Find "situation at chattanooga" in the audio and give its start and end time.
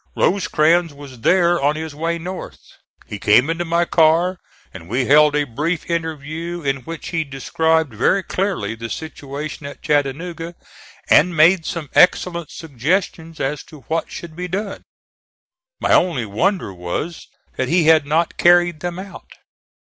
8.89-10.55